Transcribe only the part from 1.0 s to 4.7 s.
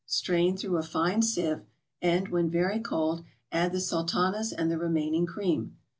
sieve, and, when very cold, add the Sultanas